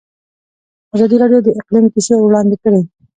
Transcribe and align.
ازادي 0.95 1.15
راډیو 1.21 1.39
د 1.43 1.49
اقلیم 1.61 1.85
کیسې 1.93 2.13
وړاندې 2.17 2.55
کړي. 2.63 2.81